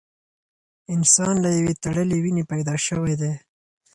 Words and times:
انسان 0.95 1.35
له 1.43 1.49
یوې 1.57 1.73
تړلې 1.83 2.17
وینې 2.23 2.43
پیدا 2.51 2.75
شوی 2.87 3.13
دی. 3.21 3.33